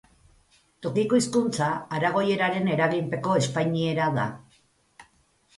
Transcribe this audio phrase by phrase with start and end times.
[0.85, 1.67] Tokiko hizkuntza
[1.97, 4.29] aragoieraren eraginpeko espainiera da.